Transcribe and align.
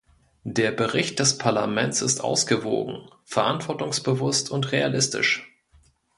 Der 0.47 0.71
Bericht 0.71 1.19
des 1.19 1.37
Parlaments 1.37 2.01
ist 2.01 2.21
ausgewogen, 2.23 3.07
verantwortungsbewusst 3.23 4.49
und 4.49 4.71
realistisch. 4.71 5.47